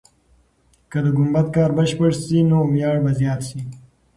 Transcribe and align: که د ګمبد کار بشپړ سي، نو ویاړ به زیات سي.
که 0.91 0.97
د 1.03 1.05
ګمبد 1.17 1.47
کار 1.55 1.71
بشپړ 1.77 2.11
سي، 2.23 2.39
نو 2.49 2.57
ویاړ 2.73 2.95
به 3.03 3.11
زیات 3.19 3.41
سي. 3.49 3.59